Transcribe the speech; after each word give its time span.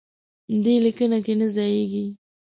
دې 0.63 0.75
لیکنه 0.85 1.17
کې 1.25 1.33
نه 1.39 1.47
ځایېږي. 1.55 2.05